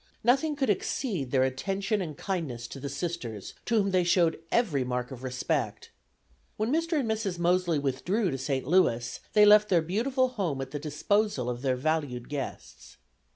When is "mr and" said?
6.73-7.07